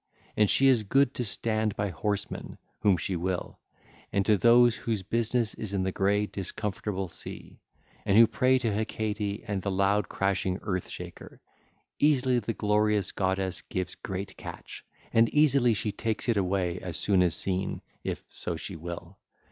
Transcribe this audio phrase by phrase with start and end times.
[0.35, 3.59] And she is good to stand by horsemen, whom she will:
[4.11, 7.59] and to those whose business is in the grey discomfortable sea,
[8.03, 11.39] and who pray to Hecate and the loud crashing Earth Shaker,
[11.99, 14.83] easily the glorious goddess gives great catch,
[15.13, 19.19] and easily she takes it away as soon as seen, if so she will.